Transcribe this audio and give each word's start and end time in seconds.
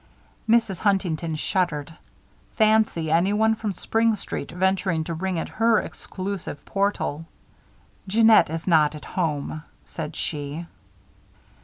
Mrs. 0.49 0.79
Huntington 0.79 1.35
shuddered. 1.35 1.93
Fancy 2.55 3.11
anyone 3.11 3.53
from 3.53 3.71
Spring 3.73 4.15
Street 4.15 4.51
venturing 4.51 5.03
to 5.03 5.13
ring 5.13 5.37
at 5.37 5.47
her 5.47 5.79
exclusive 5.79 6.65
portal! 6.65 7.27
"Jeannette 8.07 8.49
is 8.49 8.65
not 8.65 8.95
at 8.95 9.05
home," 9.05 9.61
said 9.85 10.15
she. 10.15 10.65